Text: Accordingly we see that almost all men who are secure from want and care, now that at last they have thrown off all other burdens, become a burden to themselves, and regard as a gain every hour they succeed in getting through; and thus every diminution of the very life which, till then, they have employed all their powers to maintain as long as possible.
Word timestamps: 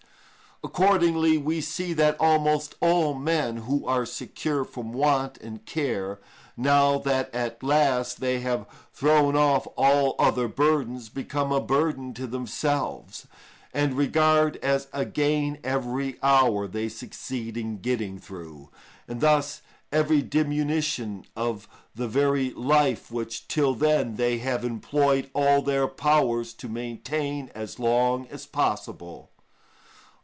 Accordingly 0.63 1.39
we 1.39 1.59
see 1.59 1.91
that 1.93 2.15
almost 2.19 2.75
all 2.81 3.15
men 3.15 3.57
who 3.57 3.83
are 3.87 4.05
secure 4.05 4.63
from 4.63 4.93
want 4.93 5.39
and 5.39 5.65
care, 5.65 6.19
now 6.55 6.99
that 6.99 7.33
at 7.33 7.63
last 7.63 8.19
they 8.19 8.41
have 8.41 8.67
thrown 8.93 9.35
off 9.35 9.67
all 9.75 10.13
other 10.19 10.47
burdens, 10.47 11.09
become 11.09 11.51
a 11.51 11.59
burden 11.59 12.13
to 12.13 12.27
themselves, 12.27 13.25
and 13.73 13.95
regard 13.95 14.57
as 14.57 14.87
a 14.93 15.03
gain 15.03 15.57
every 15.63 16.19
hour 16.21 16.67
they 16.67 16.87
succeed 16.89 17.57
in 17.57 17.79
getting 17.79 18.19
through; 18.19 18.69
and 19.07 19.19
thus 19.19 19.63
every 19.91 20.21
diminution 20.21 21.25
of 21.35 21.67
the 21.95 22.07
very 22.07 22.51
life 22.51 23.09
which, 23.11 23.47
till 23.47 23.73
then, 23.73 24.15
they 24.15 24.37
have 24.37 24.63
employed 24.63 25.27
all 25.33 25.63
their 25.63 25.87
powers 25.87 26.53
to 26.53 26.69
maintain 26.69 27.49
as 27.55 27.79
long 27.79 28.27
as 28.27 28.45
possible. 28.45 29.27